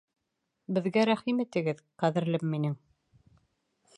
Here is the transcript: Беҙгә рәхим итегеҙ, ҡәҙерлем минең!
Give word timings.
Беҙгә 0.77 1.03
рәхим 1.09 1.43
итегеҙ, 1.43 1.85
ҡәҙерлем 2.03 2.49
минең! 2.55 2.77